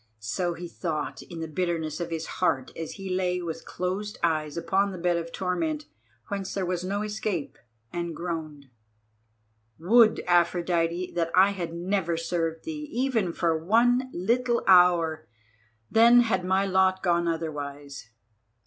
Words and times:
So 0.17 0.55
he 0.55 0.67
thought 0.67 1.21
in 1.21 1.41
the 1.41 1.47
bitterness 1.47 1.99
of 1.99 2.09
his 2.09 2.25
heart 2.41 2.75
as 2.75 2.93
he 2.93 3.07
lay 3.07 3.39
with 3.39 3.67
closed 3.67 4.17
eyes 4.23 4.57
upon 4.57 4.89
the 4.89 4.97
bed 4.97 5.15
of 5.15 5.31
torment 5.31 5.85
whence 6.29 6.55
there 6.55 6.65
was 6.65 6.83
no 6.83 7.03
escape, 7.03 7.55
and 7.93 8.15
groaned: 8.15 8.71
"Would, 9.77 10.23
Aphrodite, 10.25 11.11
that 11.13 11.29
I 11.35 11.51
had 11.51 11.75
never 11.75 12.17
served 12.17 12.63
thee, 12.65 12.89
even 12.91 13.31
for 13.31 13.55
one 13.63 14.09
little 14.11 14.63
hour, 14.65 15.27
then 15.91 16.21
had 16.21 16.43
my 16.43 16.65
lot 16.65 17.03
gone 17.03 17.27
otherwise." 17.27 18.09